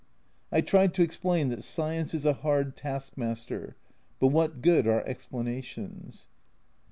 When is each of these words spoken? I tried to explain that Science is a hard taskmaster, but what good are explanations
I 0.51 0.61
tried 0.61 0.95
to 0.95 1.03
explain 1.03 1.49
that 1.49 1.61
Science 1.61 2.15
is 2.15 2.25
a 2.25 2.33
hard 2.33 2.75
taskmaster, 2.75 3.75
but 4.19 4.29
what 4.29 4.63
good 4.63 4.87
are 4.87 5.07
explanations 5.07 6.25